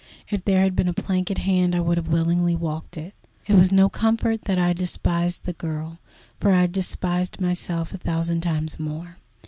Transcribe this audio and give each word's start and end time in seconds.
If 0.31 0.43
there 0.45 0.61
had 0.61 0.75
been 0.75 0.87
a 0.87 0.93
plank 0.95 1.29
at 1.29 1.37
hand 1.37 1.75
I 1.75 1.79
would 1.79 2.07
willingly 2.07 2.53
have 2.53 2.61
walked 2.61 2.97
it. 2.97 3.13
It 3.45 3.53
was 3.53 3.71
no 3.71 3.87
comfort 3.87 4.45
that 4.45 4.57
I 4.57 4.73
despised 4.73 5.43
the 5.43 5.53
girl, 5.53 5.99
for 6.39 6.51
I 6.51 6.65
despised 6.65 7.39
myself 7.39 7.93
a 7.93 7.99
thousand 7.99 8.41
times 8.41 8.79
more. 8.79 9.17